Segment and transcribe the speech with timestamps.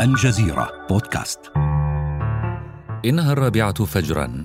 [0.00, 1.40] الجزيرة بودكاست.
[3.04, 4.44] إنها الرابعة فجرا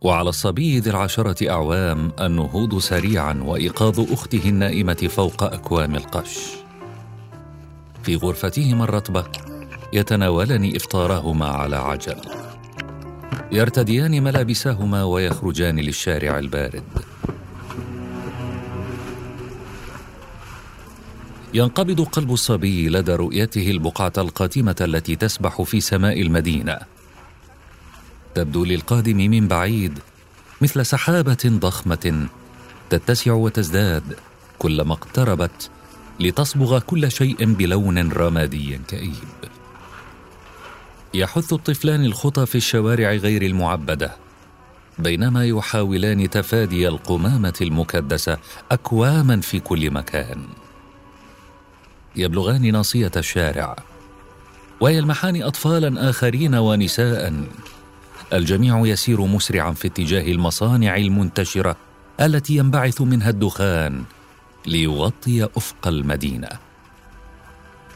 [0.00, 6.38] وعلى الصبي ذي العشرة أعوام النهوض سريعا وإيقاظ أخته النائمة فوق أكوام القش.
[8.02, 9.24] في غرفتهما الرطبة
[9.92, 12.16] يتناولان إفطارهما على عجل.
[13.52, 16.84] يرتديان ملابسهما ويخرجان للشارع البارد.
[21.54, 26.78] ينقبض قلب الصبي لدى رؤيته البقعة القاتمه التي تسبح في سماء المدينة.
[28.34, 29.98] تبدو للقادم من بعيد
[30.60, 32.26] مثل سحابة ضخمة
[32.90, 34.16] تتسع وتزداد
[34.58, 35.70] كلما اقتربت
[36.20, 39.32] لتصبغ كل شيء بلون رمادي كئيب.
[41.14, 44.16] يحث الطفلان الخطى في الشوارع غير المعبدة
[44.98, 48.38] بينما يحاولان تفادي القمامة المكدسة
[48.70, 50.38] أكواما في كل مكان.
[52.16, 53.76] يبلغان ناصية الشارع.
[54.80, 57.44] ويلمحان اطفالا آخرين ونساء.
[58.32, 61.76] الجميع يسير مسرعا في اتجاه المصانع المنتشرة
[62.20, 64.04] التي ينبعث منها الدخان
[64.66, 66.48] ليغطي أفق المدينة.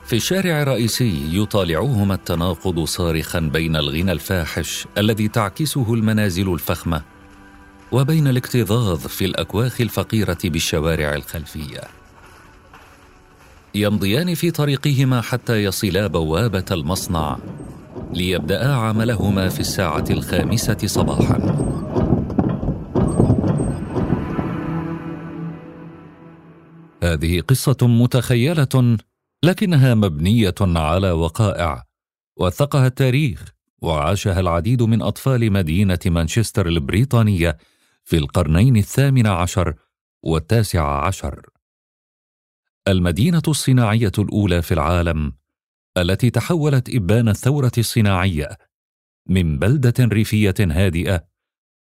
[0.06, 7.02] في الشارع الرئيسي يطالعهما التناقض صارخا بين الغنى الفاحش الذي تعكسه المنازل الفخمة
[7.92, 11.80] وبين الاكتظاظ في الأكواخ الفقيرة بالشوارع الخلفية.
[13.76, 17.38] يمضيان في طريقهما حتى يصلا بوابة المصنع
[18.14, 21.36] ليبدأ عملهما في الساعة الخامسة صباحا.
[27.02, 28.96] هذه قصة متخيلة
[29.44, 31.84] لكنها مبنية على وقائع
[32.36, 33.44] وثقها التاريخ
[33.82, 37.58] وعاشها العديد من أطفال مدينة مانشستر البريطانية
[38.04, 39.74] في القرنين الثامن عشر
[40.22, 41.55] والتاسع عشر.
[42.88, 45.32] المدينة الصناعية الأولى في العالم
[45.98, 48.48] التي تحولت إبان الثورة الصناعية
[49.28, 51.24] من بلدة ريفية هادئة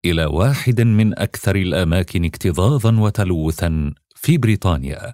[0.05, 5.12] إلى واحد من أكثر الأماكن اكتظاظا وتلوثا في بريطانيا.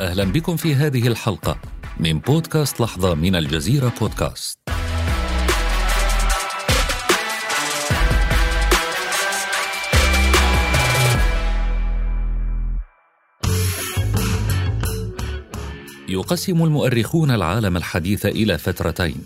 [0.00, 1.60] أهلا بكم في هذه الحلقة
[2.00, 4.59] من بودكاست لحظة من الجزيرة بودكاست.
[16.20, 19.16] يقسم المؤرخون العالم الحديث إلى فترتين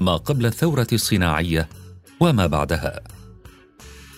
[0.00, 1.68] ما قبل الثورة الصناعية
[2.20, 3.00] وما بعدها.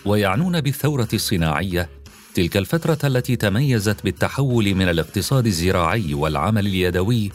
[0.05, 1.89] ويعنون بالثورة الصناعية
[2.33, 7.31] تلك الفترة التي تميزت بالتحول من الاقتصاد الزراعي والعمل اليدوي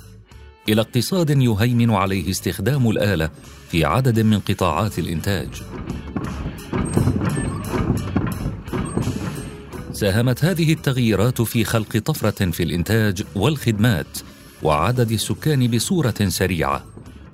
[0.69, 3.31] إلى اقتصاد يهيمن عليه استخدام الآلة
[3.71, 5.49] في عدد من قطاعات الإنتاج.
[9.93, 14.19] ساهمت هذه التغييرات في خلق طفرة في الإنتاج والخدمات
[14.63, 16.85] وعدد السكان بصورة سريعة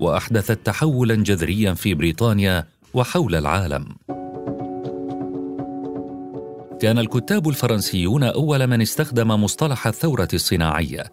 [0.00, 2.64] وأحدثت تحولا جذريا في بريطانيا
[2.94, 3.86] وحول العالم.
[6.80, 11.04] كان الكتاب الفرنسيون أول من استخدم مصطلح الثورة الصناعية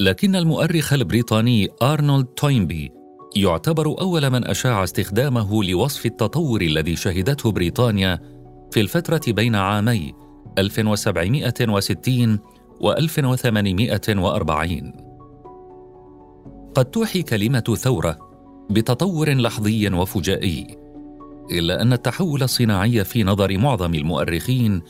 [0.00, 2.90] لكن المؤرخ البريطاني أرنولد توينبي
[3.36, 8.20] يعتبر أول من أشاع استخدامه لوصف التطور الذي شهدته بريطانيا
[8.72, 10.12] في الفترة بين عامي
[10.58, 12.38] 1760
[12.80, 15.09] و 1840
[16.74, 18.18] قد توحي كلمة ثورة
[18.70, 20.66] بتطور لحظي وفجائي
[21.52, 24.82] إلا أن التحول الصناعي في نظر معظم المؤرخين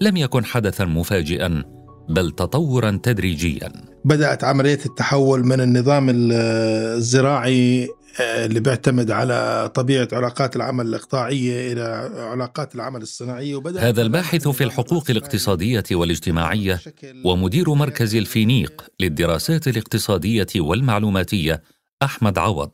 [0.00, 1.64] لم يكن حدثا مفاجئا
[2.08, 3.72] بل تطورا تدريجيا.
[4.04, 7.88] بدأت عملية التحول من النظام الزراعي
[8.20, 11.82] اللي بيعتمد على طبيعة علاقات العمل الإقطاعية إلى
[12.16, 16.80] علاقات العمل الصناعية وبدأ هذا الباحث في الحقوق الاقتصادية والاجتماعية
[17.24, 21.62] ومدير مركز الفينيق للدراسات الاقتصادية والمعلوماتية
[22.02, 22.70] أحمد عوض.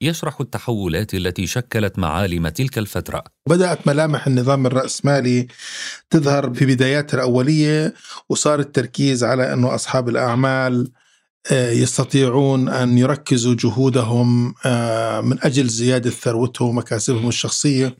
[0.00, 3.24] يشرح التحولات التي شكلت معالم تلك الفترة.
[3.48, 5.46] بدأت ملامح النظام الرأسمالي
[6.10, 7.94] تظهر في بداياتها الأولية
[8.28, 11.03] وصار التركيز على أنه أصحاب الأعمال آه،
[11.52, 17.96] يستطيعون أن يركزوا جهودهم آه، من أجل زيادة ثروتهم ومكاسبهم الشخصية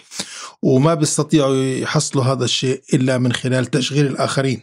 [0.62, 4.62] وما بيستطيعوا يحصلوا هذا الشيء إلا من خلال تشغيل الآخرين.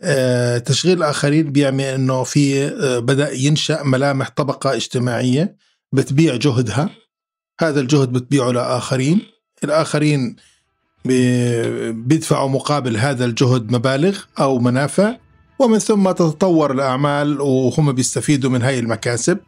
[0.00, 2.70] آه، تشغيل الآخرين بيعمل إنه في
[3.00, 5.56] بدأ ينشأ ملامح طبقة اجتماعية
[5.92, 6.90] بتبيع جهدها.
[7.60, 9.20] هذا الجهد بتبيعه لآخرين،
[9.64, 10.36] الآخرين
[11.04, 15.16] بيدفعوا مقابل هذا الجهد مبالغ أو منافع.
[15.62, 19.38] ومن ثم تتطور الأعمال وهم بيستفيدوا من هاي المكاسب.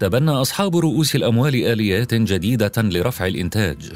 [0.00, 3.92] تبنى أصحاب رؤوس الأموال آليات جديدة لرفع الإنتاج.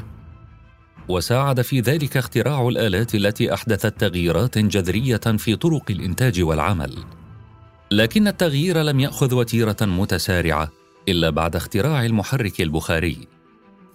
[1.07, 6.97] وساعد في ذلك اختراع الآلات التي أحدثت تغييرات جذرية في طرق الإنتاج والعمل.
[7.91, 10.71] لكن التغيير لم يأخذ وتيرة متسارعة
[11.09, 13.27] إلا بعد اختراع المحرك البخاري.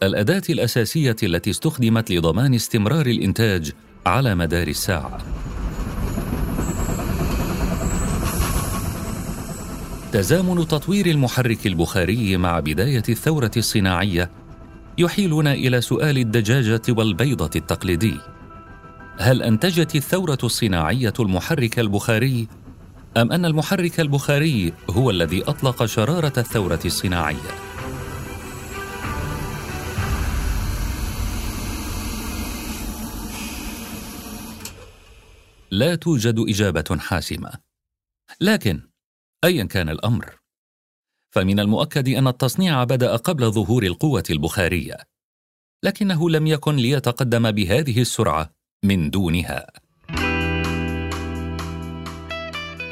[0.02, 3.72] الأداة الأساسية التي استخدمت لضمان استمرار الإنتاج
[4.06, 5.18] على مدار الساعة.
[10.16, 14.30] تزامن تطوير المحرك البخاري مع بداية الثورة الصناعية
[14.98, 18.18] يحيلنا إلى سؤال الدجاجة والبيضة التقليدي.
[19.18, 22.48] هل أنتجت الثورة الصناعية المحرك البخاري
[23.16, 27.50] أم أن المحرك البخاري هو الذي أطلق شرارة الثورة الصناعية؟
[35.70, 37.52] لا توجد إجابة حاسمة.
[38.40, 38.95] لكن
[39.44, 40.34] ايا كان الأمر.
[41.34, 44.96] فمن المؤكد أن التصنيع بدأ قبل ظهور القوة البخارية
[45.84, 48.50] لكنه لم يكن ليتقدم بهذه السرعة
[48.84, 49.66] من دونها.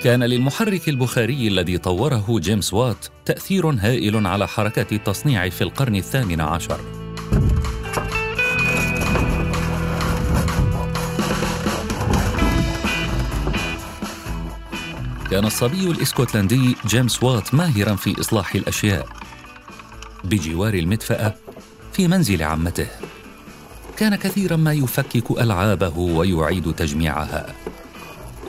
[0.03, 6.41] كان للمحرك البخاري الذي طوره جيمس وات تأثير هائل على حركة التصنيع في القرن الثامن
[6.41, 7.04] عشر.
[15.35, 19.09] كان الصبي الإسكتلندي جيمس وات ماهرا في إصلاح الأشياء.
[20.25, 21.35] بجوار المدفأة
[21.93, 22.87] في منزل عمته.
[23.97, 27.55] كان كثيرا ما يفكك ألعابه ويعيد تجميعها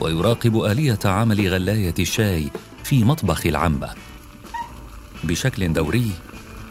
[0.00, 2.50] ويراقب آلية عمل غلاية الشاي
[2.84, 3.90] في مطبخ العمة.
[5.24, 6.10] بشكل دوري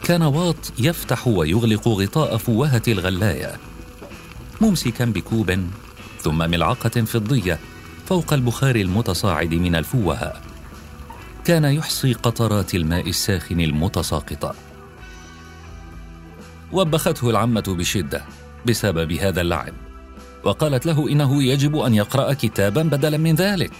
[0.04, 3.58] كان واط يفتح ويغلق غطاء فوهة الغلاية
[4.62, 5.60] ممسكا بكوب
[6.22, 7.60] ثم ملعقة فضية
[8.06, 10.42] فوق البخار المتصاعد من الفوهه
[11.46, 14.56] كان يحصي قطرات الماء الساخن المتساقطه
[16.72, 18.26] وبخته العمة بشدة
[18.66, 19.74] بسبب هذا اللعب
[20.44, 23.72] وقالت له إنه يجب أن يقرأ كتابا بدلا من ذلك.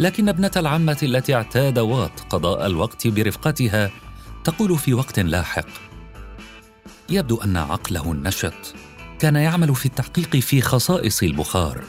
[0.00, 3.90] لكن ابنة العمة التي اعتاد وات قضاء الوقت برفقتها
[4.44, 5.66] تقول في وقت لاحق
[7.08, 8.74] يبدو أن عقله النشط
[9.18, 11.84] كان يعمل في التحقيق في خصائص البخار.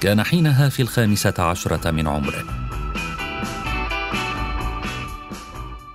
[0.00, 2.44] كان حينها في الخامسة عشرة من عمره.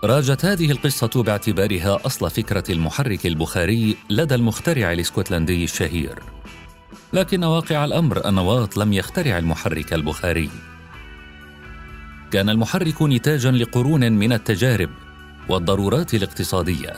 [0.03, 6.19] راجت هذه القصة باعتبارها أصل فكرة المحرك البخاري لدى المخترع الإسكتلندي الشهير.
[7.13, 10.49] لكن واقع الأمر أن واط لم يخترع المحرك البخاري.
[12.31, 14.89] كان المحرك نتاجا لقرون من التجارب
[15.49, 16.93] والضرورات الاقتصادية.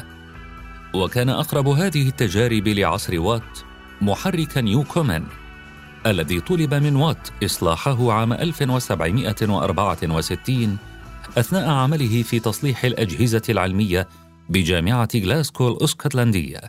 [0.93, 3.59] وكان أقرب هذه التجارب لعصر وات
[4.01, 5.23] محرك نيوكومن
[6.05, 10.77] الذي طلب من وات إصلاحه عام 1764
[11.37, 14.07] أثناء عمله في تصليح الأجهزة العلمية
[14.49, 16.61] بجامعة غلاسكو الأسكتلندية.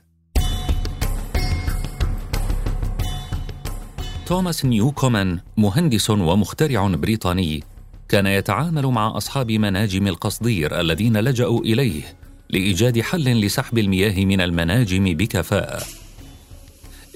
[4.27, 7.63] توماس نيوكومان مهندس ومخترع بريطاني
[8.09, 12.03] كان يتعامل مع أصحاب مناجم القصدير الذين لجأوا إليه
[12.51, 15.83] لإيجاد حل لسحب المياه من المناجم بكفاءة.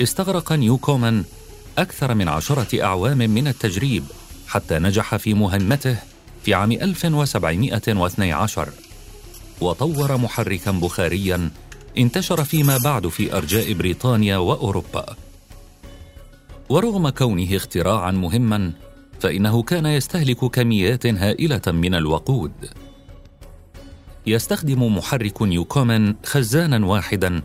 [0.03, 1.25] استغرق نيوكومان
[1.81, 4.05] أكثر من عشرة أعوام من التجريب
[4.47, 5.97] حتى نجح في مهمته
[6.43, 8.69] في عام 1712
[9.61, 11.51] وطور محركا بخاريا
[11.99, 15.17] انتشر فيما بعد في أرجاء بريطانيا وأوروبا.
[16.69, 18.73] ورغم كونه اختراعا مهما
[19.21, 22.53] فإنه كان يستهلك كميات هائلة من الوقود.
[24.27, 27.43] يستخدم محرك نيوكومن خزانا واحدا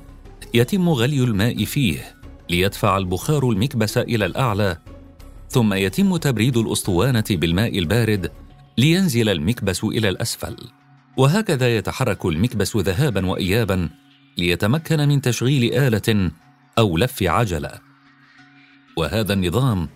[0.53, 2.14] يتم غلي الماء فيه.
[2.49, 4.77] ليدفع البخار المكبس إلى الأعلى
[5.49, 8.31] ثم يتم تبريد الأسطوانة بالماء البارد
[8.77, 10.55] لينزل المكبس إلى الأسفل.
[11.17, 13.89] وهكذا يتحرك المكبس ذهابا وايابا
[14.37, 16.31] ليتمكن من تشغيل آلة
[16.77, 17.71] أو لف عجلة.
[18.97, 19.89] وهذا النظام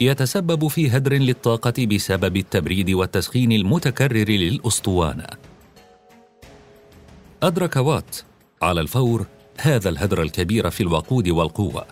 [0.00, 5.26] يتسبب في هدر للطاقة بسبب التبريد والتسخين المتكرر للأسطوانة.
[7.42, 8.16] أدرك وات
[8.62, 9.26] على الفور
[9.60, 11.86] هذا الهدر الكبير في الوقود والقوة.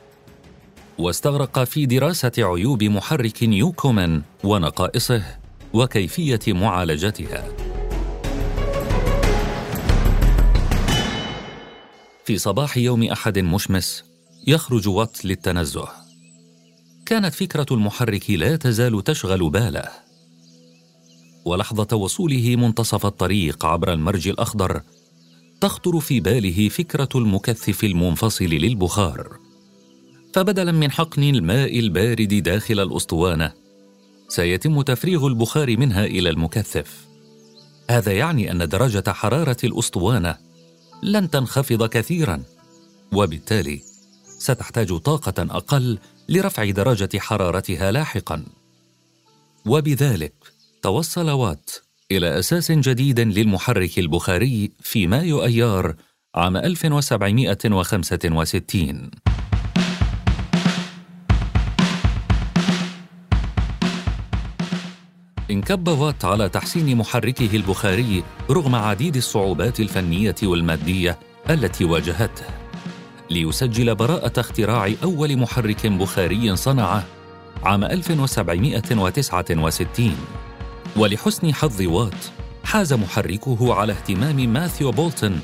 [0.98, 5.22] واستغرق في دراسة عيوب محرك نيوكومان ونقائصه
[5.72, 7.44] وكيفية معالجتها.
[12.24, 14.04] في صباح يوم أحد مشمس
[14.46, 15.88] يخرج وات للتنزه.
[17.06, 19.88] كانت فكرة المحرك لا تزال تشغل باله.
[21.44, 24.82] ولحظة وصوله منتصف الطريق عبر المرج الأخضر
[25.60, 29.38] تخطر في باله فكرة المكثف المنفصل للبخار
[30.34, 33.52] فبدلا من حقن الماء البارد داخل الأسطوانة
[34.28, 37.06] سيتم تفريغ البخار منها إلى المكثف
[37.90, 40.36] هذا يعني أن درجة حرارة الأسطوانة
[41.02, 42.42] لن تنخفض كثيرا
[43.12, 43.82] وبالتالي
[44.38, 45.98] ستحتاج طاقة أقل
[46.28, 48.44] لرفع درجة حرارتها لاحقاً.
[49.66, 50.34] وبذلك
[50.82, 51.70] توصل وات
[52.12, 55.94] إلى أساس جديد للمحرك البخاري في مايو أيار
[56.34, 59.10] عام 1765
[65.50, 71.18] انكب وات على تحسين محركه البخاري رغم عديد الصعوبات الفنية والمادية
[71.50, 72.44] التي واجهته
[73.30, 77.04] ليسجل براءة اختراع أول محرك بخاري صنعه
[77.62, 80.39] عام 1769
[80.96, 82.24] ولحسن حظ وات
[82.64, 85.40] حاز محركه على اهتمام ماثيو بولتون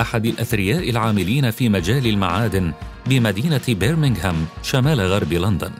[0.00, 2.72] أحد الأثرياء العاملين في مجال المعادن
[3.06, 5.70] بمدينة بيرمنغهام شمال غرب لندن.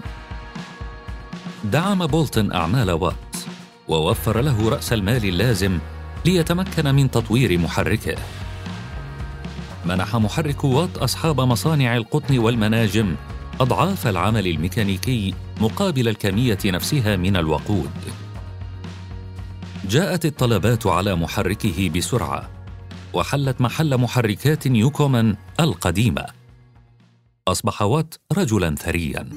[1.65, 3.15] دعم بولتون أعمال وات
[3.89, 5.79] ووفر له رأس المال اللازم
[6.25, 8.15] ليتمكن من تطوير محركه.
[9.87, 13.15] منح محرك وات أصحاب مصانع القطن والمناجم
[13.61, 18.26] أضعاف العمل الميكانيكي مقابل الكمية نفسها من الوقود.
[19.89, 22.51] جاءت الطلبات على محركه بسرعة
[23.15, 26.27] وحلت محل محركات نيوكومان القديمة.
[27.49, 29.29] أصبح وات رجلا ثريا.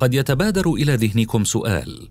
[0.00, 2.08] قد يتبادر إلى ذهنكم سؤال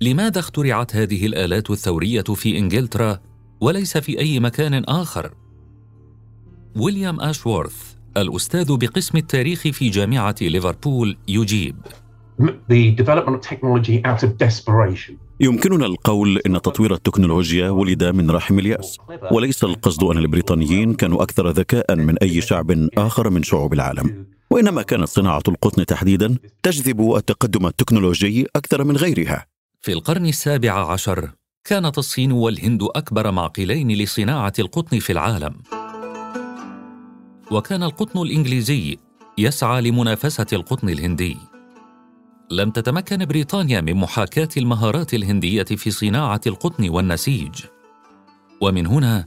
[0.00, 3.20] لماذا اخترعت هذه الآلات الثورية في إنجلترا
[3.60, 5.34] وليس في أي مكان آخر؟
[6.76, 11.76] ويليام أشورث الأستاذ بقسم التاريخ في جامعة ليفربول يجيب.
[15.40, 18.98] يمكننا القول إن تطوير التكنولوجيا ولد من رحم اليأس
[19.30, 24.26] وليس القصد أن البريطانيين كانوا أكثر ذكاء من أي شعب آخر من شعوب العالم.
[24.50, 29.46] وإنما كانت صناعة القطن تحديدا تجذب التقدم التكنولوجي أكثر من غيرها.
[29.80, 31.30] في القرن السابع عشر
[31.64, 35.54] كانت الصين والهند أكبر معقلين لصناعة القطن في العالم.
[37.50, 38.98] وكان القطن الإنجليزي
[39.38, 41.36] يسعى لمنافسة القطن الهندي.
[42.50, 47.64] لم تتمكن بريطانيا من محاكاة المهارات الهندية في صناعة القطن والنسيج.
[48.60, 49.24] ومن هنا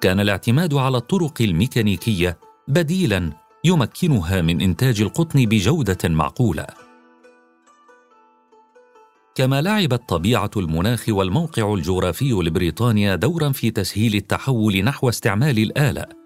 [0.00, 2.38] كان الاعتماد على الطرق الميكانيكية
[2.68, 3.32] بديلا
[3.64, 6.66] يمكنها من إنتاج القطن بجودة معقولة.
[9.34, 16.21] كما لعبت طبيعة المناخ والموقع الجغرافي لبريطانيا دورا في تسهيل التحول نحو استعمال الآلة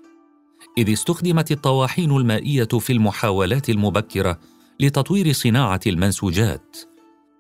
[0.79, 4.39] إذ استخدمت الطواحين المائية في المحاولات المبكرة
[4.81, 6.77] لتطوير صناعة المنسوجات،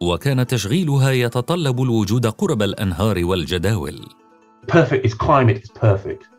[0.00, 4.07] وكان تشغيلها يتطلب الوجود قرب الأنهار والجداول.
[4.73, 6.36] Perfect is climate is perfect.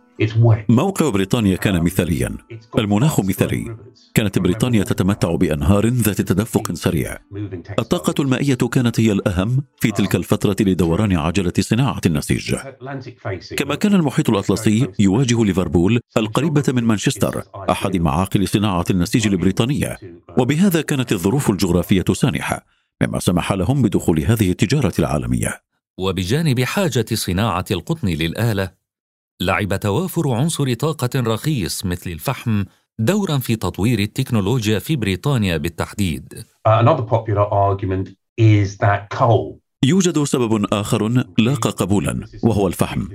[0.69, 2.37] موقع بريطانيا كان مثاليا.
[2.77, 3.77] المناخ مثالي.
[4.13, 7.17] كانت بريطانيا تتمتع بأنهار ذات تدفق سريع.
[7.79, 12.55] الطاقة المائية كانت هي الأهم في تلك الفترة لدوران عجلة صناعة النسيج.
[13.57, 19.97] كما كان المحيط الأطلسي يواجه ليفربول القريبة من مانشستر أحد معاقل صناعة النسيج البريطانية.
[20.37, 22.65] وبهذا كانت الظروف الجغرافية سانحة
[23.01, 25.61] مما سمح لهم بدخول هذه التجارة العالمية.
[25.97, 28.86] وبجانب حاجة صناعة القطن للآلة
[29.41, 32.63] لعب توافر عنصر طاقة رخيص مثل الفحم
[32.99, 36.33] دورا في تطوير التكنولوجيا في بريطانيا بالتحديد.
[36.67, 43.07] Uh, another popular argument is that coal يوجد سبب آخر لاقى قبولا وهو الفحم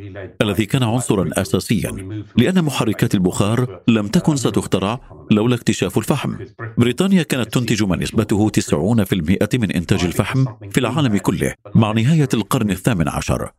[0.42, 5.00] الذي كان عنصرا اساسيا لأن محركات البخار لم تكن ستخترع
[5.30, 6.34] لولا اكتشاف الفحم.
[6.78, 12.70] بريطانيا كانت تنتج ما نسبته 90% من إنتاج الفحم في العالم كله مع نهاية القرن
[12.70, 13.50] الثامن عشر.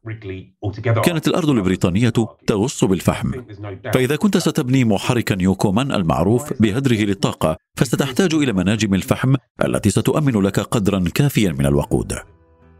[1.04, 2.14] كانت الأرض البريطانية
[2.48, 3.32] تغص بالفحم.
[3.94, 10.60] فإذا كنت ستبني محركا يوكومان المعروف بهدره للطاقة فستحتاج إلى مناجم الفحم التي ستؤمن لك
[10.60, 12.14] قدرا كافيا من الوقود.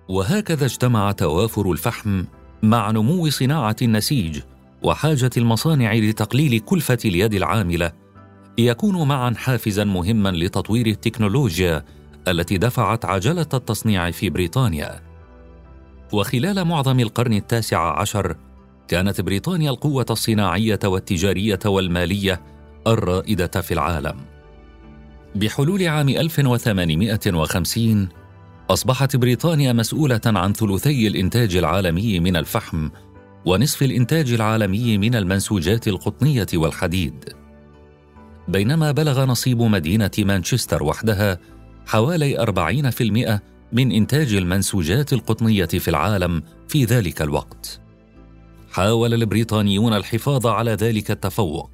[0.10, 2.24] وهكذا اجتمع توافر الفحم
[2.64, 4.40] مع نمو صناعة النسيج
[4.84, 7.92] وحاجة المصانع لتقليل كلفة اليد العاملة.
[8.60, 11.86] ليكونوا معا حافزا مهما لتطوير التكنولوجيا
[12.28, 15.02] التي دفعت عجلة التصنيع في بريطانيا.
[16.14, 18.36] وخلال معظم القرن التاسع عشر
[18.88, 22.42] كانت بريطانيا القوة الصناعية والتجارية والمالية
[22.88, 24.16] الرائدة في العالم.
[25.36, 28.10] بحلول عام 1850
[28.70, 32.90] أصبحت بريطانيا مسؤولة عن ثلثي الإنتاج العالمي من الفحم
[33.46, 37.30] ونصف الإنتاج العالمي من المنسوجات القطنية والحديد.
[38.48, 41.40] بينما بلغ نصيب مدينة مانشستر وحدها
[41.86, 43.42] حوالي 40%
[43.72, 47.82] من إنتاج المنسوجات القطنية في العالم في ذلك الوقت.
[48.72, 51.72] حاول البريطانيون الحفاظ على ذلك التفوق،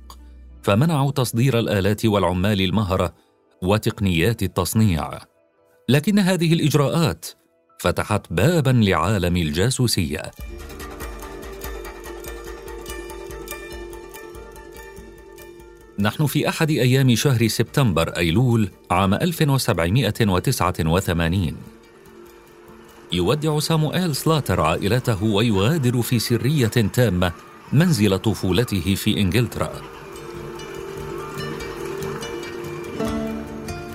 [0.62, 3.14] فمنعوا تصدير الآلات والعمال المهرة
[3.62, 5.20] وتقنيات التصنيع.
[5.90, 7.26] لكن هذه الإجراءات
[7.80, 10.32] فتحت بابا لعالم الجاسوسية.
[16.00, 21.56] نحن في أحد أيام شهر سبتمبر أيلول عام 1789
[23.12, 27.32] يودع ساموئيل سلاتر عائلته ويغادر في سرية تامة
[27.74, 29.82] منزل طفولته في إنجلترا.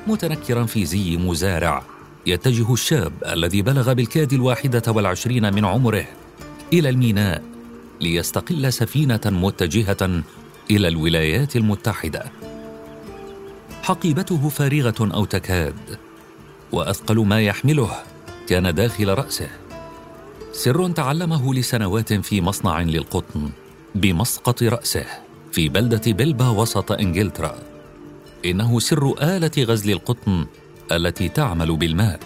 [0.07, 1.83] متنكرا في زي مزارع.
[2.27, 6.05] يتجه الشاب الذي بلغ بالكاد الواحدة والعشرين من عمره
[6.73, 7.43] إلى الميناء
[8.01, 10.23] ليستقل سفينة متجهة
[10.71, 12.25] إلى الولايات المتحدة.
[13.83, 15.99] حقيبته فارغة أو تكاد
[16.73, 17.91] وأثقل ما يحمله
[18.49, 19.49] كان داخل رأسه.
[20.53, 23.51] سر تعلمه لسنوات في مصنع للقطن
[23.95, 25.07] بمسقط رأسه
[25.53, 27.74] في بلدة بلبا وسط إنجلترا.
[28.45, 30.47] إنه سر آلة غزل القطن
[30.93, 32.21] التي تعمل بالماء.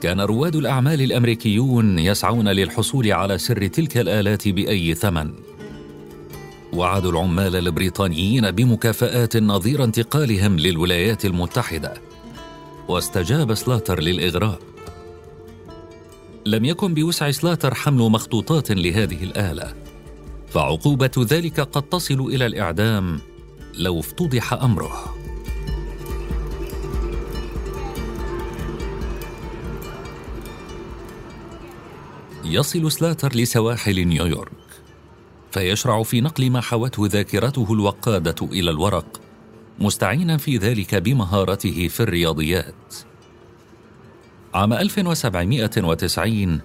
[0.00, 5.32] كان رواد الأعمال الأمريكيون يسعون للحصول على سر تلك الآلات بأي ثمن.
[6.72, 11.94] وعدوا العمال البريطانيين بمكافآت نظير انتقالهم للولايات المتحدة.
[12.88, 14.58] واستجاب سلاتر للإغراء.
[16.46, 19.74] لم يكن بوسع سلاتر حمل مخطوطات لهذه الآلة.
[20.48, 23.20] فعقوبة ذلك قد تصل إلى الإعدام
[23.78, 25.14] لو افتضح أمره
[32.44, 34.52] يصل سلاتر لسواحل نيويورك
[35.50, 39.20] فيشرع في نقل ما حوته ذاكرته الوقادة إلى الورق
[39.78, 42.94] مستعينا في ذلك بمهارته في الرياضيات
[44.54, 46.60] عام 1790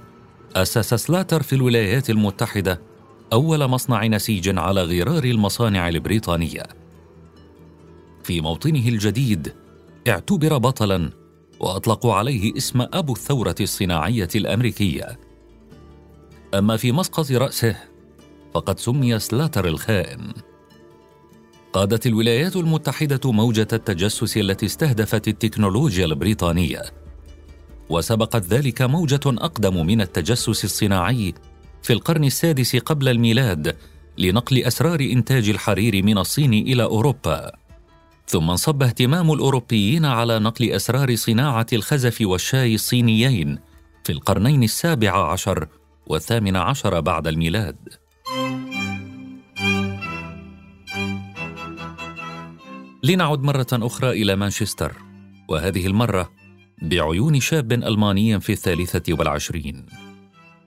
[0.56, 2.82] أسس سلاتر في الولايات المتحدة
[3.34, 6.87] أول مصنع نسيج على غرار المصانع البريطانية.
[8.28, 9.54] في موطنه الجديد
[10.08, 11.10] اعتبر بطلاً
[11.60, 15.20] وأطلقوا عليه اسم أبو الثورة الصناعية الأمريكية.
[16.54, 17.76] أما في مسقط رأسه
[18.54, 20.34] فقد سمي سلاتر الخائن.
[21.74, 26.82] قادت الولايات المتحدة موجة التجسس التي استهدفت التكنولوجيا البريطانية.
[27.90, 31.34] وسبقت ذلك موجة أقدم من التجسس الصناعي
[31.82, 33.78] في القرن السادس قبل الميلاد
[34.18, 37.66] لنقل أسرار إنتاج الحرير من الصين إلى أوروبا.
[38.28, 43.60] ثم انصب اهتمام الأوروبيين على نقل أسرار صناعة الخزف والشاي الصينيين
[44.04, 45.68] في القرنين السابع عشر
[46.08, 47.78] والثامن عشر بعد الميلاد.
[53.04, 54.94] لنعد مرة أخرى إلى مانشستر
[55.50, 56.32] وهذه المرة
[56.82, 59.86] بعيون شاب ألماني في الثالثة والعشرين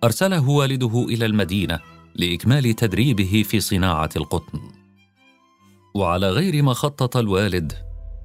[0.04, 1.80] أرسله والده إلى المدينة
[2.14, 4.79] لإكمال تدريبه في صناعة القطن
[5.94, 7.72] وعلى غير ما خطط الوالد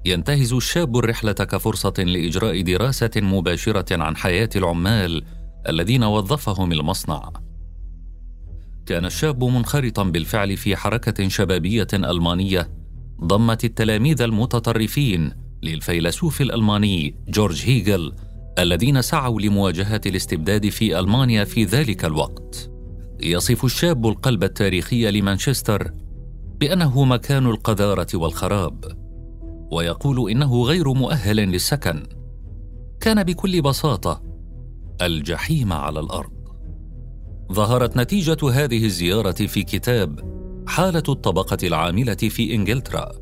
[0.04, 5.24] ينتهز الشاب الرحلة كفرصة لإجراء دراسة مباشرة عن حياة العمال
[5.68, 7.32] الذين وظفهم المصنع
[8.86, 12.70] كان الشاب منخرطا بالفعل في حركة شبابية ألمانية
[13.24, 18.12] ضمت التلاميذ المتطرفين للفيلسوف الألماني جورج هيجل
[18.58, 22.70] الذين سعوا لمواجهة الاستبداد في ألمانيا في ذلك الوقت.
[23.20, 25.90] يصف الشاب القلب التاريخي لمانشستر
[26.60, 28.84] بأنه مكان القذارة والخراب،
[29.72, 32.02] ويقول إنه غير مؤهل للسكن.
[33.00, 34.22] كان بكل بساطة
[35.02, 36.32] الجحيم على الأرض.
[37.52, 40.36] ظهرت نتيجة هذه الزيارة في كتاب
[40.68, 43.12] حالة الطبقة العاملة في إنجلترا.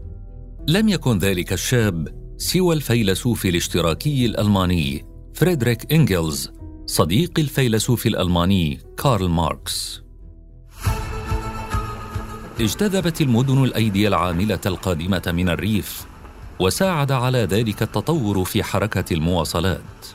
[0.69, 6.53] لم يكن ذلك الشاب سوى الفيلسوف الاشتراكي الألماني فريدريك إنجلز
[6.87, 10.04] صديق الفيلسوف الألماني كارل ماركس
[12.61, 16.07] اجتذبت المدن الأيدي العاملة القادمة من الريف
[16.59, 20.07] وساعد على ذلك التطور في حركة المواصلات.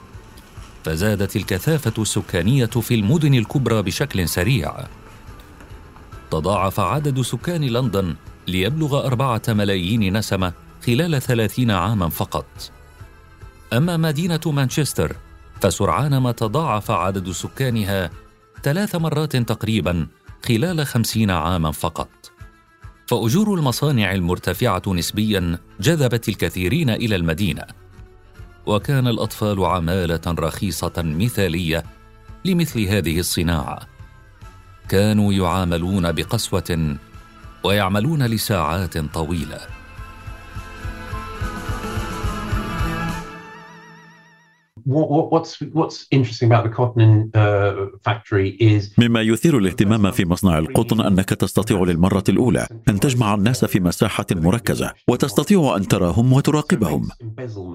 [0.83, 4.73] فزادت الكثافة السكانية في المدن الكبرى بشكل سريع.
[6.31, 8.15] تضاعف عدد سكان لندن
[8.47, 10.53] ليبلغ أربعة ملايين نسمة
[10.85, 12.71] خلال ثلاثين عاما فقط.
[13.73, 15.15] أما مدينة مانشستر
[15.61, 18.09] فسرعان ما تضاعف عدد سكانها
[18.63, 20.07] ثلاث مرات تقريبا
[20.45, 22.09] خلال خمسين عاما فقط.
[23.09, 27.63] فأجور المصانع المرتفعة نسبيا جذبت الكثيرين إلى المدينة.
[28.65, 31.83] وكان الأطفال عمالة رخيصة مثالية
[32.45, 33.79] لمثل هذه الصناعة.
[34.89, 36.97] كانوا يعاملون بقسوة
[37.63, 39.59] ويعملون لساعات طويلة.
[48.97, 54.25] مما يثير الاهتمام في مصنع القطن أنك تستطيع للمرة الأولى أن تجمع الناس في مساحة
[54.31, 57.07] مركزة وتستطيع أن تراهم وتراقبهم.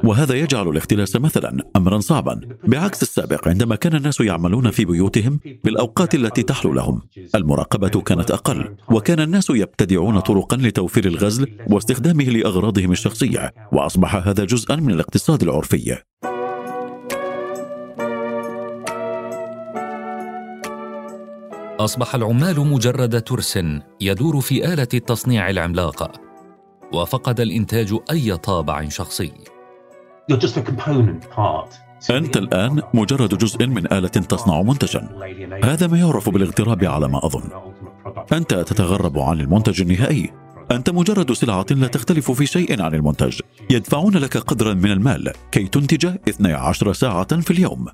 [0.05, 2.40] وهذا يجعل الاختلاس مثلا امرا صعبا.
[2.64, 7.03] بعكس السابق عندما كان الناس يعملون في بيوتهم بالأوقات التي تحلو لهم
[7.35, 14.77] المراقبة كانت أقل وكان الناس يبتدعون طرقا لتوفير الغزل واستخدامه لأغراضهم الشخصية وأصبح هذا جزءا
[14.77, 15.97] من الاقتصاد العرفي.
[21.81, 23.59] أصبح العمال مجرد ترس
[24.01, 26.13] يدور في آلة التصنيع العملاقه
[26.93, 29.33] وفقد الإنتاج أي طابع شخصي.
[32.11, 35.09] أنت الآن مجرد جزء من آلة تصنع منتجا.
[35.65, 37.51] هذا ما يعرف بالاغتراب على ما أظن.
[38.33, 40.31] أنت تتغرب عن المنتج النهائي.
[40.71, 43.41] أنت مجرد سلعة لا تختلف في شيء عن المنتج.
[43.71, 47.87] يدفعون لك قدرا من المال كي تنتج 12 ساعة في اليوم.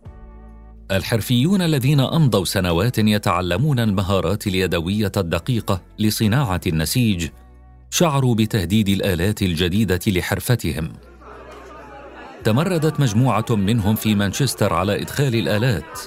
[0.90, 7.28] الحرفيون الذين أمضوا سنوات يتعلمون المهارات اليدوية الدقيقة لصناعة النسيج
[7.90, 10.92] شعروا بتهديد الآلات الجديدة لحرفتهم.
[12.44, 16.00] تمردت مجموعة منهم في مانشستر على إدخال الآلات.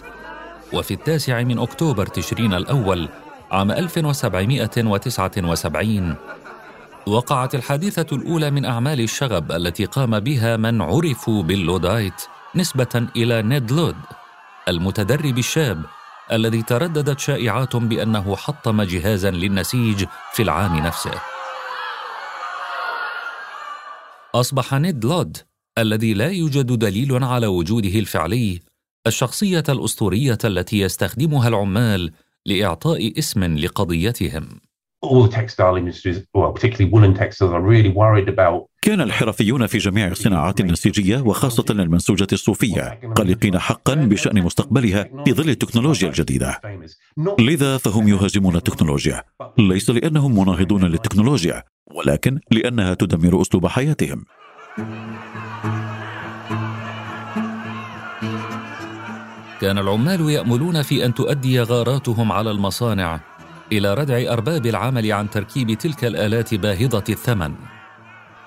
[0.74, 3.10] وفي التاسع من أكتوبر تشرين الأول
[3.52, 6.16] عام 1779
[7.08, 12.22] وقعت الحادثة الأولى من أعمال الشغب التي قام بها من عرفوا باللودايت
[12.56, 13.96] نسبة إلى نيد لود.
[14.68, 15.86] المتدرب الشاب
[16.32, 21.22] الذي ترددت شائعات بأنه حطم جهازا للنسيج في العام نفسه.
[24.36, 25.38] أصبح نيد لود
[25.78, 28.60] الذي لا يوجد دليل على وجوده الفعلي
[29.08, 32.12] الشخصية الأسطورية التي يستخدمها العمال
[32.46, 34.50] لإعطاء اسم لقضيتهم.
[35.04, 39.78] All the textile industries, well, particularly woolen textiles, are really worried about كان الحرفيون في
[39.78, 46.62] جميع الصناعات النسيجية وخاصة المنسوجة الصوفية قلقين حقا بشأن مستقبلها في ظل التكنولوجيا الجديدة.
[47.40, 49.24] لذا فهم يهاجمون التكنولوجيا.
[49.58, 51.64] ليس لأنهم مناهضون للتكنولوجيا
[51.96, 54.26] ولكن لأنها تدمر أسلوب حياتهم.
[59.62, 63.20] كان العمال يأملون في أن تؤدي غاراتهم على المصانع.
[63.78, 67.54] إلى ردع أرباب العمل عن تركيب تلك الآلات باهظة الثمن.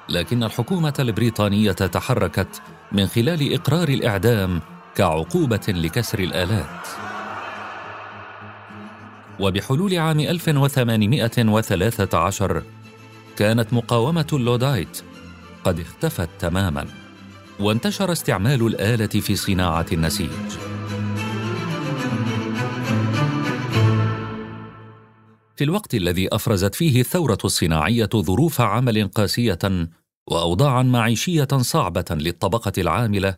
[0.09, 2.63] لكن الحكومة البريطانية تحركت
[2.93, 4.61] من خلال إقرار الإعدام
[4.95, 6.87] كعقوبة لكسر الآلات.
[9.41, 12.63] وبحلول عام 1813
[13.37, 15.03] كانت مقاومة اللودايت
[15.65, 16.87] قد اختفت تماما
[17.61, 20.76] وانتشر استعمال الآلة في صناعة النسيج.
[25.57, 29.59] في الوقت الذي أفرزت فيه الثورة الصناعية ظروف عمل قاسية
[30.31, 33.37] واوضاعا معيشية صعبة للطبقة العاملة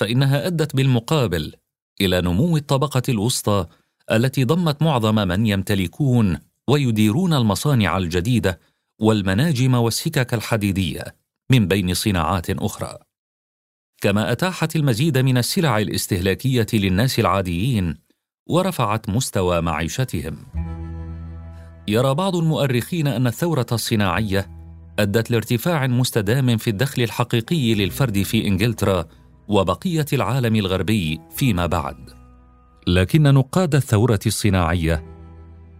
[0.00, 1.54] فإنها أدت بالمقابل
[2.00, 3.66] إلى نمو الطبقة الوسطى
[4.12, 8.60] التي ضمت معظم من يمتلكون ويديرون المصانع الجديدة
[9.00, 11.04] والمناجم والسكك الحديدية
[11.50, 12.98] من بين صناعات أخرى.
[14.00, 17.94] كما أتاحت المزيد من السلع الاستهلاكية للناس العاديين
[18.46, 20.46] ورفعت مستوى معيشتهم.
[21.88, 24.50] يرى بعض المؤرخين أن الثورة الصناعية
[24.98, 29.04] أدت لارتفاع مستدام في الدخل الحقيقي للفرد في إنجلترا
[29.48, 31.96] وبقية العالم الغربي فيما بعد.
[32.86, 35.04] لكن نقاد الثورة الصناعية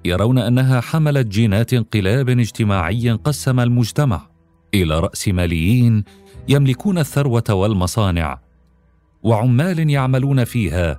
[0.05, 4.27] يرون أنها حملت جينات انقلاب اجتماعي قسم المجتمع
[4.75, 6.05] إلى راسماليين
[6.49, 8.41] يملكون الثروة والمصانع
[9.23, 10.99] وعمال يعملون فيها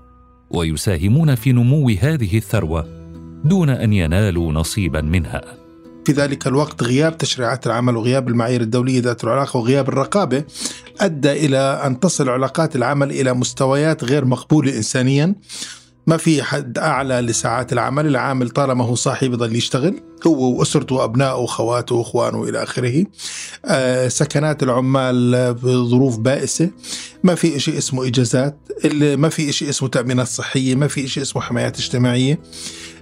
[0.51, 3.02] ويساهمون في نمو هذه الثروة
[3.43, 5.41] دون أن ينالوا نصيبا منها.
[6.05, 10.43] في ذلك الوقت غياب تشريعات العمل وغياب المعايير الدولية ذات العلاقة وغياب الرقابة
[10.99, 15.35] أدى إلى أن تصل علاقات العمل إلى مستويات غير مقبولة انسانيا
[16.07, 21.35] ما في حد أعلى لساعات العمل، العامل طالما هو صاحي بضل يشتغل هو وأسرته وأبنائه
[21.35, 23.05] وأخواته وإخوانه إلى آخره.
[23.65, 26.69] آه سكنات العمال بظروف بائسة،
[27.23, 28.57] ما في شيء اسمه إجازات،
[28.93, 32.39] ما في شيء اسمه تأمينات صحية، ما في شيء اسمه حمايات اجتماعية.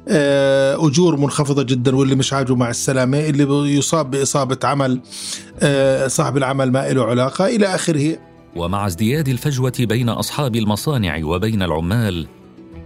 [0.08, 5.02] آه، أجور منخفضة جدا واللي مش عاجبه مع السلامة اللي يصاب بإصابة عمل
[5.60, 8.18] آه، صاحب العمل ما له علاقة إلى آخره.
[8.56, 12.28] ومع ازدياد الفجوة بين أصحاب المصانع وبين العمال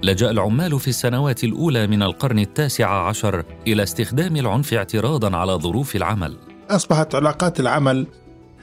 [0.03, 5.95] لجأ العمال في السنوات الأولى من القرن التاسع عشر إلى استخدام العنف اعتراضا على ظروف
[5.95, 6.37] العمل.
[6.69, 8.07] أصبحت علاقات العمل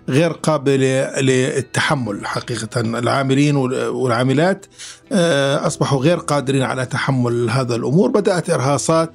[0.08, 2.80] غير قابلة للتحمل حقيقة.
[2.80, 4.66] العاملين والعاملات
[5.12, 8.10] آه، أصبحوا غير قادرين على تحمل هذا الأمور.
[8.10, 9.12] بدأت إرهاصات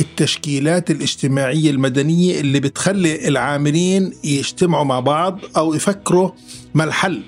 [0.00, 6.30] التشكيلات الاجتماعية المدنية اللي بتخلي العاملين يجتمعوا مع بعض أو يفكروا
[6.74, 7.22] ما الحل.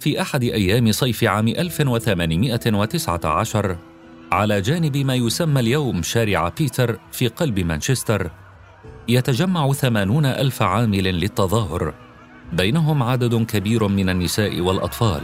[0.00, 3.76] في أحد أيام صيف عام 1819
[4.32, 8.30] على جانب ما يسمى اليوم شارع بيتر في قلب مانشستر
[9.08, 11.94] يتجمع ثمانون ألف عامل للتظاهر.
[12.52, 15.22] بينهم عدد كبير من النساء والأطفال.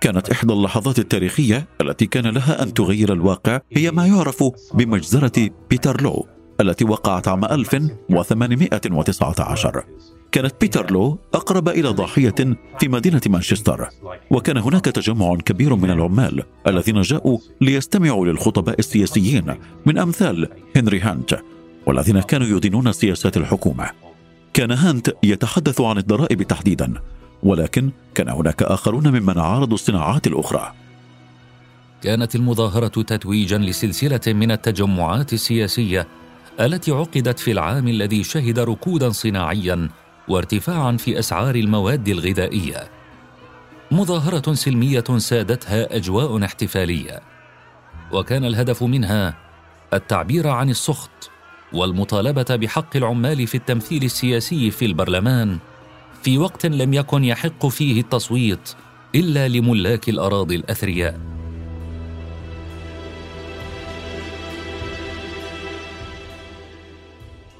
[0.00, 6.26] كانت إحدى اللحظات التاريخية التي كان لها أن تغير الواقع هي ما يعرف بمجزرة بيترلو
[6.60, 9.84] التي وقعت عام 1819
[10.32, 12.34] كانت بيترلو أقرب إلى ضاحية
[12.80, 13.88] في مدينة مانشستر.
[14.30, 19.54] وكان هناك تجمع كبير من العمال الذين جاءوا ليستمعوا للخطباء السياسيين
[19.86, 21.40] من أمثال هنري هانت
[21.86, 23.90] والذين كانوا يدينون سياسات الحكومة.
[24.54, 26.94] كان هانت يتحدث عن الضرائب تحديدا
[27.42, 30.72] ولكن كان هناك آخرون ممن عارضوا الصناعات الأخرى.
[32.02, 36.06] كانت المظاهرة تتويجا لسلسلة من التجمعات السياسية
[36.60, 39.88] التي عقدت في العام الذي شهد ركودا صناعيا
[40.30, 42.90] وارتفاعا في أسعار المواد الغذائية.
[43.90, 47.20] مظاهرة سلمية سادتها أجواء احتفالية.
[48.12, 49.34] وكان الهدف منها
[49.94, 51.30] التعبير عن السخط
[51.72, 55.58] والمطالبة بحق العمال في التمثيل السياسي في البرلمان
[56.22, 58.74] في وقت لم يكن يحق فيه التصويت
[59.14, 61.20] إلا لملاك الأراضي الأثرياء.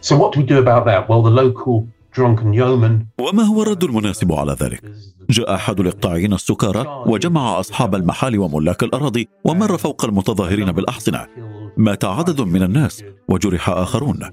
[0.02, 1.08] So what do we do about that?
[1.08, 1.88] Well, the local
[3.18, 4.92] وما هو الرد المناسب على ذلك؟
[5.30, 11.26] جاء أحد الإقطاعيين السكارى وجمع أصحاب المحال وملاك الأراضي ومر فوق المتظاهرين بالأحصنة.
[11.76, 14.30] مات عدد من الناس وجرح آخرون.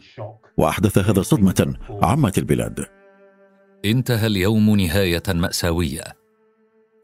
[0.57, 2.85] وأحدث هذا صدمة عمت البلاد.
[3.85, 6.03] انتهى اليوم نهاية مأساوية.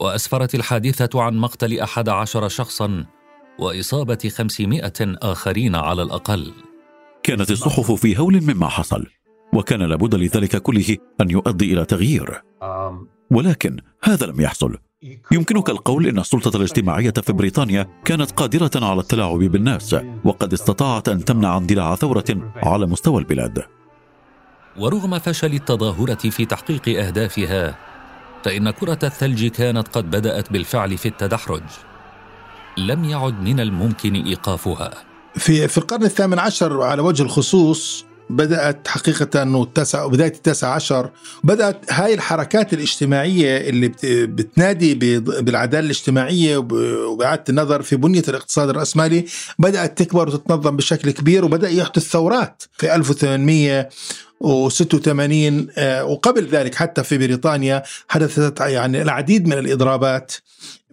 [0.02, 3.06] وأسفرت الحادثة عن مقتل أحد عشر شخصا
[3.60, 6.52] وإصابة خمسمائة آخرين على الأقل.
[7.24, 9.06] كانت الصحف في هول مما حصل.
[9.54, 12.42] وكان لابد لذلك كله أن يؤدي إلى تغيير.
[13.32, 14.78] ولكن هذا لم يحصل.
[15.32, 21.26] يمكنك القول إن السلطة الاجتماعية في بريطانيا كانت قادرة على التلاعب بالناس وقد استطاعت أن
[21.26, 23.64] تمنع اندلاع ثورة على مستوى البلاد.
[24.80, 27.78] ورغم فشل التظاهرة في تحقيق أهدافها
[28.44, 31.64] فإن كرة الثلج كانت قد بدأت بالفعل في التدحرج.
[32.78, 34.92] لم يعد من الممكن إيقافها.
[35.36, 41.10] في في القرن الثامن عشر على وجه الخصوص بدأت حقيقة التاسع بداية التاسع عشر
[41.44, 43.92] بدأت هاي الحركات الاجتماعية اللي
[44.26, 49.26] بتنادي بالعدالة الاجتماعية وبإعادة النظر في بنية الاقتصاد الرأسمالي
[49.60, 57.18] بدأت تكبر وتتنظم بشكل كبير وبدأ يحدث ثورات في 1886 آه، وقبل ذلك حتى في
[57.18, 60.34] بريطانيا حدثت يعني العديد من الإضرابات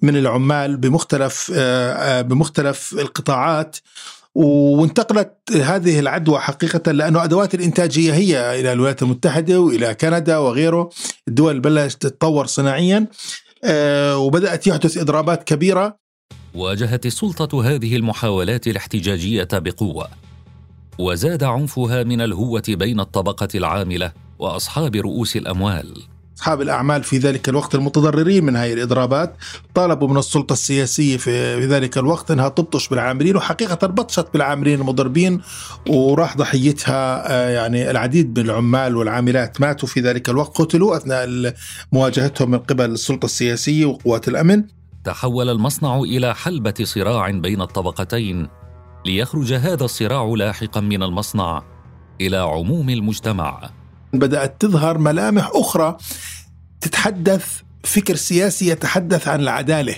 [0.03, 3.77] من العمال بمختلف آه، آه، بمختلف القطاعات.
[4.35, 10.90] وانتقلت هذه العدوى حقيقة لأنه أدوات الإنتاجية هي إلى الولايات المتحدة وإلى كندا وغيره.
[11.29, 13.07] الدول بلشت تتطور صناعيا
[13.64, 15.97] آه، وبدأت يحدث إضرابات كبيرة.
[16.55, 20.09] واجهت السلطة هذه المحاولات الاحتجاجية بقوة
[20.99, 26.03] وزاد عنفها من الهوة بين الطبقة العاملة وأصحاب رؤوس الأموال.
[26.40, 29.37] أصحاب الأعمال في ذلك الوقت المتضررين من هذه الإضرابات
[29.74, 35.40] طالبوا من السلطة السياسية في ذلك الوقت أنها تبطش بالعاملين وحقيقة بطشت بالعاملين المضربين
[35.88, 41.55] وراح ضحيتها آه، يعني العديد من العمال والعاملات ماتوا في ذلك الوقت قتلوا أثناء
[41.92, 44.64] مواجهتهم من قبل السلطة السياسية وقوات الأمن.
[45.05, 48.48] تحول المصنع إلى حلبة صراع بين الطبقتين
[49.07, 51.62] ليخرج هذا الصراع لاحقا من المصنع
[52.20, 53.80] إلى عموم المجتمع.
[54.12, 55.96] بدأت تظهر ملامح أخرى
[56.81, 57.46] تتحدث
[57.85, 59.96] فكر سياسي يتحدث عن العدالة.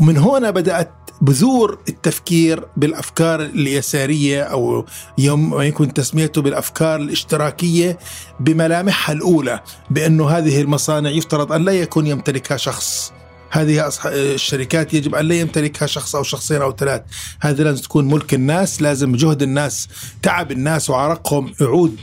[0.00, 4.86] ومن هنا بدأت بذور التفكير بالأفكار اليسارية أو
[5.18, 7.98] يوم ما يكون تسميته بالأفكار الاشتراكية
[8.40, 13.12] بملامحها الأولى بأنه هذه المصانع يفترض أن لا يكون يمتلكها شخص.
[13.50, 17.02] هذه الشركات يجب أن لا يمتلكها شخص أو شخصين أو ثلاث.
[17.40, 19.88] هذه لازم تكون ملك الناس لازم جهد الناس
[20.22, 21.96] تعب الناس وعرقهم يعود.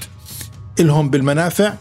[0.83, 1.73] لهم بالمنافع.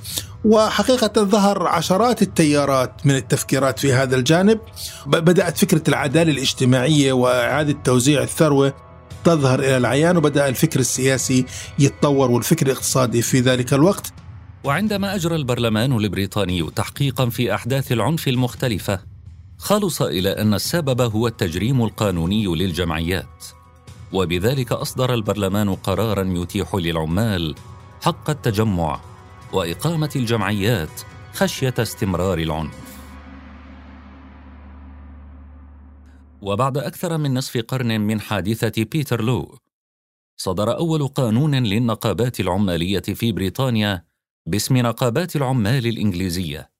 [0.44, 4.60] وحقيقة ظهر عشرات التيارات من التفكيرات في هذا الجانب.
[5.06, 8.74] بدأت فكرة العدالة الاجتماعية وإعادة توزيع الثروة
[9.24, 11.46] تظهر إلى العيان وبدأ الفكر السياسي
[11.78, 14.12] يتطور والفكر الاقتصادي في ذلك الوقت.
[14.64, 19.00] وعندما أجرى البرلمان البريطاني تحقيقا في أحداث العنف المختلفة
[19.58, 23.44] خلص إلى أن السبب هو التجريم القانوني للجمعيات.
[24.12, 27.54] وبذلك أصدر البرلمان قرارا يتيح للعمال
[28.06, 29.00] حق التجمع
[29.52, 31.00] وإقامة الجمعيات
[31.32, 32.96] خشية استمرار العنف.
[36.42, 39.58] وبعد أكثر من نصف قرن من حادثة بيتر لو
[40.36, 44.04] صدر أول قانون للنقابات العمالية في بريطانيا
[44.46, 46.70] باسم نقابات العمال الإنجليزية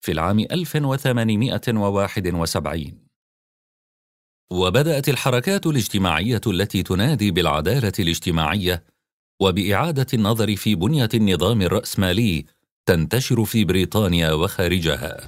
[0.00, 3.04] في العام 1871
[4.50, 8.93] وبدأت الحركات الاجتماعية التي تنادي بالعدالة الاجتماعية
[9.40, 12.44] وبإعادة النظر في بنية النظام الرأسمالي
[12.86, 15.20] تنتشر في بريطانيا وخارجها.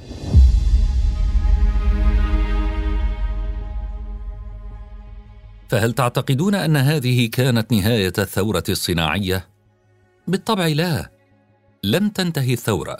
[5.68, 9.48] فهل تعتقدون أن هذه كانت نهاية الثورة الصناعية؟
[10.28, 11.10] بالطبع لا.
[11.84, 12.96] لم تنتهي الثورة.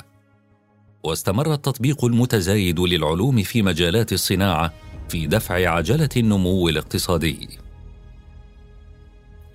[1.05, 4.73] واستمر التطبيق المتزايد للعلوم في مجالات الصناعة
[5.09, 7.66] في دفع عجلة النمو الاقتصادي.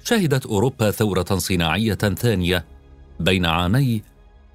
[0.03, 2.65] شهدت أوروبا ثورة صناعية ثانية
[3.19, 4.01] بين عامي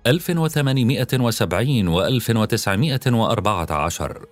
[0.06, 4.26] 1870 و 1914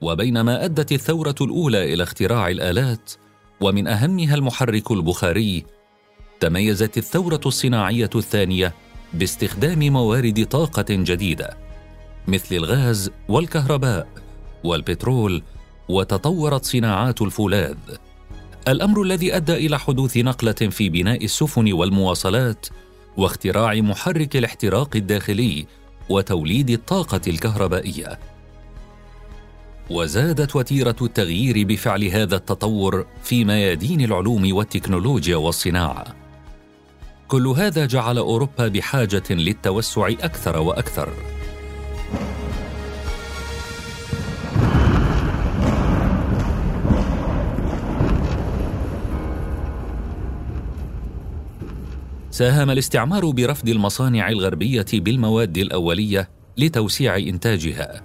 [0.00, 3.12] وبينما أدت الثورة الأولى إلى اختراع الآلات
[3.60, 5.64] ومن أهمها المحرك البخاري
[6.40, 8.74] تميزت الثورة الصناعية الثانية
[9.14, 11.56] باستخدام موارد طاقة جديدة
[12.28, 14.08] مثل الغاز والكهرباء
[14.64, 15.42] والبترول
[15.88, 17.76] وتطورت صناعات الفولاذ.
[18.68, 22.66] الأمر الذي أدى إلى حدوث نقلة في بناء السفن والمواصلات
[23.16, 25.66] واختراع محرك الاحتراق الداخلي
[26.08, 28.18] وتوليد الطاقة الكهربائية.
[29.90, 36.04] وزادت وتيرة التغيير بفعل هذا التطور في ميادين العلوم والتكنولوجيا والصناعة.
[37.28, 41.08] كل هذا جعل أوروبا بحاجة للتوسع أكثر وأكثر.
[52.32, 58.02] ساهم الاستعمار برفض المصانع الغربية بالمواد الأولية لتوسيع إنتاجها.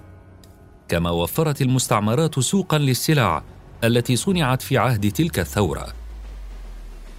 [0.88, 3.42] كما وفرت المستعمرات سوقا للسلع
[3.84, 5.86] التي صنعت في عهد تلك الثورة.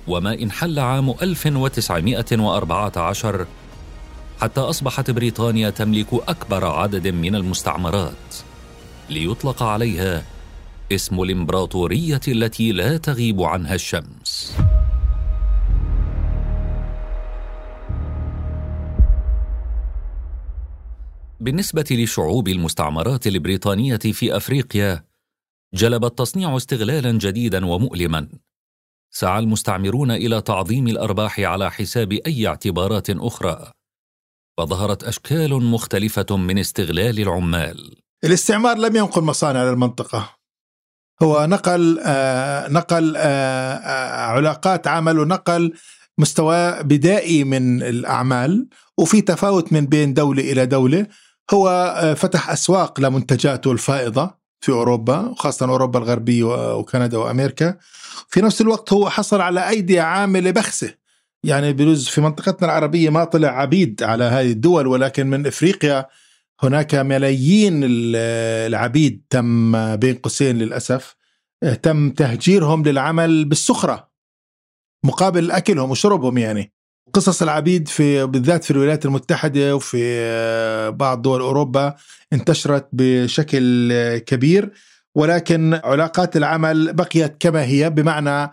[0.08, 3.46] وما إن حل عام 1914
[4.42, 8.36] حتى أصبحت بريطانيا تملك أكبر عدد من المستعمرات.
[9.10, 10.24] ليطلق عليها
[10.92, 14.54] اسم الإمبراطورية التي لا تغيب عنها الشمس.
[21.42, 25.04] بالنسبة لشعوب المستعمرات البريطانية في أفريقيا
[25.74, 28.30] جلب التصنيع استغلالا جديدا ومؤلما.
[29.12, 33.72] سعى المستعمرون إلى تعظيم الأرباح على حساب أي اعتبارات أخرى.
[34.58, 37.96] فظهرت أشكال مختلفة من استغلال العمال.
[38.24, 40.36] الاستعمار لم ينقل مصانع للمنطقة
[41.22, 45.74] هو نقل آه نقل آه آه علاقات عمل ونقل
[46.18, 51.08] مستوى بدائي من الأعمال وفي تفاوت من بين دولة إلى دولة
[51.52, 57.78] هو آه، فتح أسواق لمنتجاته الفائضة في أوروبا وخاصة أوروبا الغربية وكندا وأمريكا.
[58.30, 60.94] في نفس الوقت هو حصل على أيدي عامله بخسه
[61.44, 66.08] يعني بجوز في منطقتنا العربية ما طلع عبيد على هذه الدول ولكن من إفريقيا
[66.64, 71.16] هناك ملايين العبيد تم بين قوسين للأسف
[71.64, 74.10] آه، تم تهجيرهم للعمل بالسخرة
[75.06, 76.74] مقابل أكلهم وشربهم يعني.
[77.14, 81.96] قصص العبيد في بالذات في الولايات المتحدة وفي آه، بعض دول أوروبا
[82.34, 84.72] انتشرت بشكل كبير.
[85.16, 88.52] ولكن علاقات العمل بقيت كما هي بمعنى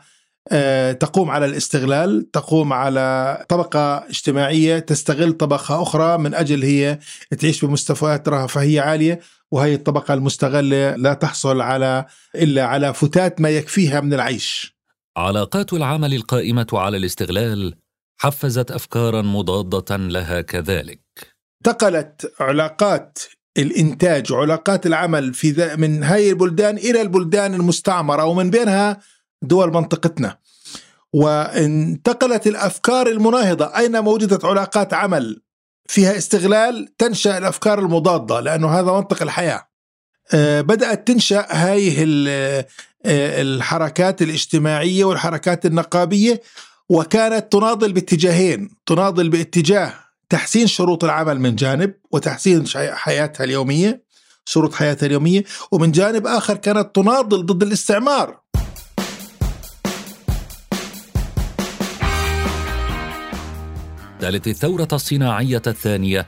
[0.52, 6.98] آه، تقوم على الاستغلال تقوم على طبقة اجتماعية تستغل طبقة أخرى من أجل هي
[7.38, 14.00] تعيش بمستويات رفاهية عالية وهي الطبقة المستغلة لا تحصل على إلا على فتات ما يكفيها
[14.00, 14.76] من العيش.
[15.16, 17.74] علاقات العمل القائمة على الاستغلال
[18.18, 21.00] حفزت افكارا مضادة لها كذلك.
[21.66, 23.18] انتقلت علاقات
[23.58, 29.00] الإنتاج وعلاقات العمل في من هاي البلدان إلى البلدان المستعمرة ومن بينها
[29.42, 30.38] دول منطقتنا.
[31.12, 33.76] وانتقلت الأفكار المناهضة.
[33.76, 35.42] اينما وجدت علاقات عمل
[35.88, 39.68] فيها استغلال؟ تنشأ الأفكار المضادة لأنه هذا منطق الحياة.
[40.34, 42.66] آه، بدأت تنشأ هاي آه،
[43.42, 46.42] الحركات الاجتماعية والحركات النقابية.
[46.88, 49.94] وكانت تناضل باتجاهين تناضل باتجاه
[50.28, 54.04] تحسين شروط العمل من جانب وتحسين حياتها اليومية
[54.44, 58.40] شروط حياتها اليومية ومن جانب آخر كانت تناضل ضد الاستعمار.
[64.20, 66.26] تالت الثورة الصناعية الثانية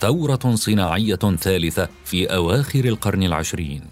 [0.00, 3.82] ثورة صناعية ثالثة في أواخر القرن العشرين.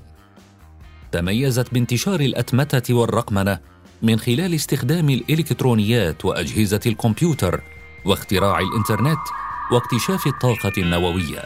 [1.12, 3.58] تميزت بانتشار الأتمتة والرقمنة
[4.02, 7.60] من خلال استخدام الإلكترونيات وأجهزة الكمبيوتر
[8.04, 9.20] واختراع الإنترنت
[9.72, 11.44] واكتشاف الطاقة النووية.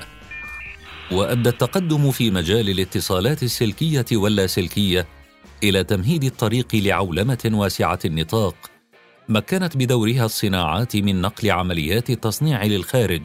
[1.12, 5.06] وأدى التقدم في مجال الاتصالات السلكية واللاسلكية
[5.62, 8.54] إلى تمهيد الطريق لعولمة واسعة النطاق
[9.28, 13.22] مكنت بدورها الصناعات من نقل عمليات التصنيع للخارج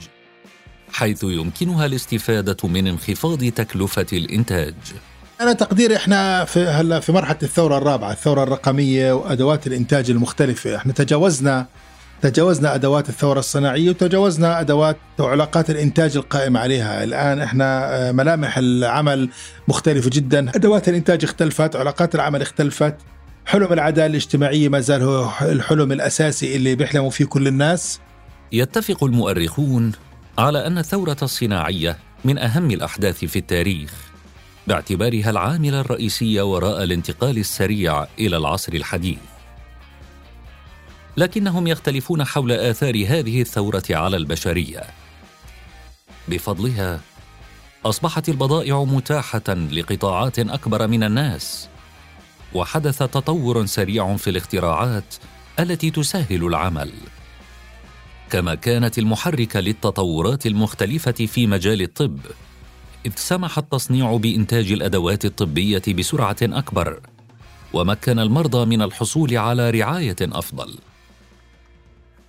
[0.91, 4.75] حيث يمكنها الاستفادة من انخفاض تكلفة الإنتاج.
[5.41, 10.75] أنا تقديري إحنا في هلا في مرحلة الثورة الرابعة الثورة الرقمية وأدوات الإنتاج المختلفة.
[10.75, 11.65] إحنا تجاوزنا
[12.21, 19.29] تجاوزنا أدوات الثورة الصناعية وتجاوزنا أدوات وعلاقات الإنتاج القائمه عليها، الآن إحنا آه، ملامح العمل
[19.67, 22.95] مختلفة جدا، أدوات الإنتاج اختلفت، علاقات العمل اختلفت،
[23.45, 27.99] حلم العدالة الاجتماعية ما زال هو الحلم الأساسي اللي بيحلموا فيه كل الناس.
[28.51, 29.91] يتفق المؤرخون
[30.37, 34.16] على أن الثورة الصناعية من أهم الأحداث في التاريخ.
[34.67, 39.19] باعتبارها العامل الرئيسي وراء الانتقال السريع إلى العصر الحديث.
[41.17, 44.83] لكنهم يختلفون حول آثار هذه الثورة على البشرية
[46.27, 47.01] بفضلها
[47.85, 51.69] أصبحت البضائع متاحة لقطاعات أكبر من الناس
[52.53, 55.15] وحدث تطور سريع في الاختراعات
[55.59, 56.91] التي تسهل العمل
[58.29, 62.19] كما كانت المحرك للتطورات المختلفة في مجال الطب
[63.07, 66.99] إذ سمح التصنيع بإنتاج الأدوات الطبية بسرعة أكبر
[67.73, 70.77] ومكن المرضى من الحصول على رعاية أفضل.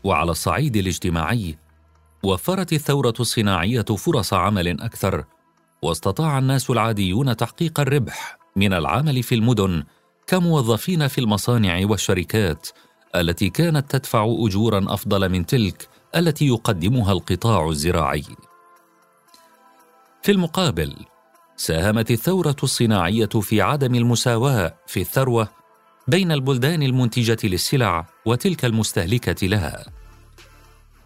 [0.04, 1.58] وعلى الصعيد الاجتماعي
[2.22, 5.24] وفرت الثورة الصناعية فرص عمل أكثر
[5.82, 9.84] واستطاع الناس العاديون تحقيق الربح من العمل في المدن
[10.26, 12.68] كموظفين في المصانع والشركات
[13.16, 18.24] التي كانت تدفع أجورا أفضل من تلك التي يقدمها القطاع الزراعي.
[20.28, 20.94] في المقابل
[21.56, 25.48] ساهمت الثورة الصناعية في عدم المساواة في الثروة
[26.08, 29.86] بين البلدان المنتجة للسلع وتلك المستهلكة لها.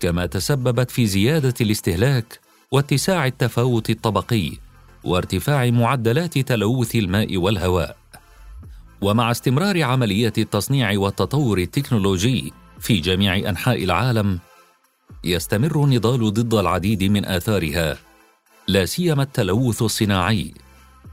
[0.00, 2.40] كما تسببت في زيادة الاستهلاك
[2.72, 4.52] واتساع التفاوت الطبقي
[5.04, 7.96] وارتفاع معدلات تلوث الماء والهواء.
[9.00, 14.38] ومع استمرار عمليه التصنيع والتطور التكنولوجي في جميع أنحاء العالم
[15.24, 18.11] يستمر النضال ضد العديد من آثارها.
[18.68, 20.54] لا سيما التلوث الصناعي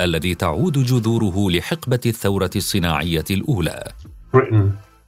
[0.02, 3.92] الذي تعود جذوره لحقبة الثورة الصناعية الأولى.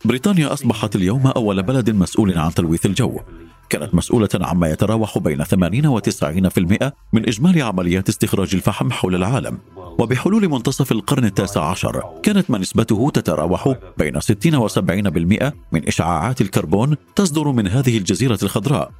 [0.05, 3.19] بريطانيا أصبحت اليوم أول بلد مسؤول عن تلويث الجو.
[3.69, 9.57] كانت مسؤولة عما يتراوح بين 80 و 90% من إجمالي عمليات استخراج الفحم حول العالم.
[9.99, 16.41] وبحلول منتصف القرن التاسع عشر كانت ما نسبته تتراوح بين 60 و 70% من إشعاعات
[16.41, 18.91] الكربون تصدر من هذه الجزيرة الخضراء.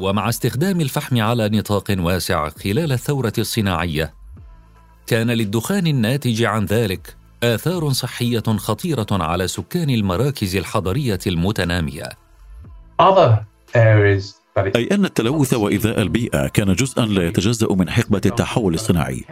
[0.00, 4.14] ومع استخدام الفحم على نطاق واسع خلال الثورة الصناعية
[5.06, 12.08] كان للدخان الناتج عن ذلك آثار صحية خطيرة على سكان المراكز الحضرية المتنامية.
[14.76, 19.24] أي أن التلوث وإيذاء البيئة كان جزءا لا يتجزأ من حقبة التحول الصناعي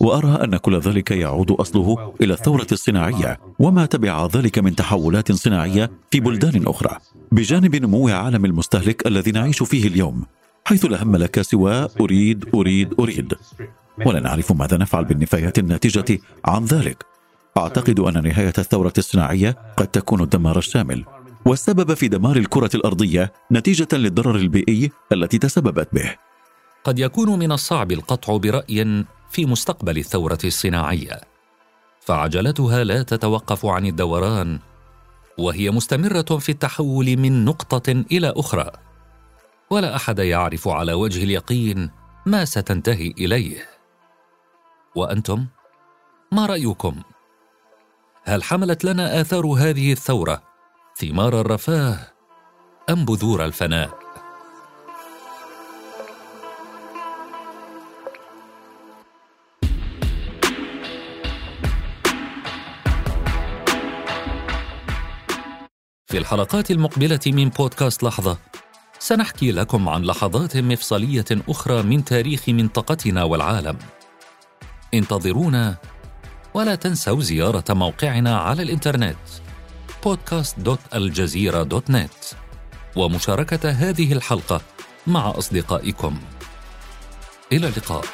[0.00, 5.90] وأرى أن كل ذلك يعود أصله إلى الثورة الصناعية وما تبع ذلك من تحولات صناعية
[6.10, 6.96] في بلدان أخرى.
[7.32, 10.22] بجانب نمو عالم المستهلك الذي نعيش فيه اليوم
[10.64, 13.34] حيث لا هم لك سوى أريد أريد أريد.
[14.06, 17.04] ولا نعرف ماذا نفعل بالنفايات الناتجة عن ذلك.
[17.58, 21.04] أعتقد أن نهاية الثورة الصناعية قد تكون الدمار الشامل.
[21.46, 26.16] والسبب في دمار الكرة الأرضية نتيجة للضرر البيئي التي تسببت به.
[26.84, 31.20] قد يكون من الصعب القطع برأي في مستقبل الثورة الصناعية،
[32.00, 34.58] فعجلتها لا تتوقف عن الدوران،
[35.38, 38.70] وهي مستمرة في التحول من نقطة إلى أخرى،
[39.70, 41.90] ولا أحد يعرف على وجه اليقين
[42.26, 43.66] ما ستنتهي إليه.
[44.94, 45.46] وأنتم؟
[46.32, 47.02] ما رأيكم؟
[48.24, 50.55] هل حملت لنا آثار هذه الثورة
[50.98, 51.98] ثمار الرفاه
[52.90, 53.98] أم بذور الفناء؟
[66.06, 68.38] في الحلقات المقبلة من بودكاست لحظة
[68.98, 73.78] سنحكي لكم عن لحظات مفصلية أخرى من تاريخ منطقتنا والعالم.
[74.94, 75.76] انتظرونا
[76.54, 79.45] ولا تنسوا زيارة موقعنا على الإنترنت.
[80.06, 82.34] podcast.aljazeera.net
[82.96, 84.60] ومشاركة هذه الحلقة
[85.06, 86.18] مع أصدقائكم.
[87.52, 88.04] إلى اللقاء.